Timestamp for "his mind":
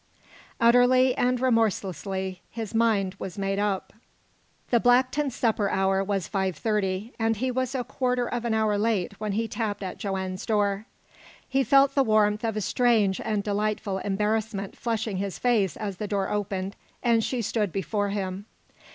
2.49-3.13